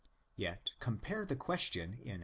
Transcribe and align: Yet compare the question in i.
Yet 0.35 0.71
compare 0.79 1.27
the 1.27 1.35
question 1.35 1.99
in 2.01 2.17
i. 2.17 2.19